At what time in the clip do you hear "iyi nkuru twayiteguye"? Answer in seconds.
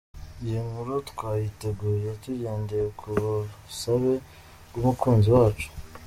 0.43-2.09